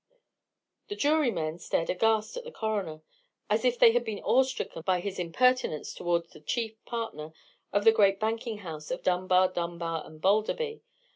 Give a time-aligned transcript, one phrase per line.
[0.87, 3.03] The jurymen stared aghast at the coroner,
[3.51, 7.33] as if they had been awe stricken by his impertinence towards the chief partner
[7.71, 10.81] of the great banking house of Dunbar, Dunbar, and Balderby.